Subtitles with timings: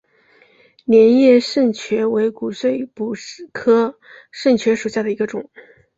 [0.85, 3.13] 镰叶肾蕨为骨碎补
[3.53, 3.99] 科
[4.31, 5.47] 肾蕨属下的一个种。